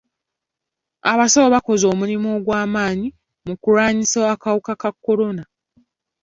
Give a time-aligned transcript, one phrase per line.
[1.11, 3.07] Abasawo bakoze omulimu ogw'amaanyi
[3.45, 5.43] mu kulwanyisa akawuka ka kolona.